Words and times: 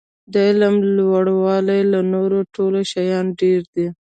د 0.31 0.33
علم 0.49 0.75
لوړاوی 0.97 1.81
له 1.91 1.99
نورو 2.13 2.39
ټولو 2.55 2.79
شیانو 2.91 3.37
ډېر 3.41 3.61
دی. 3.73 3.87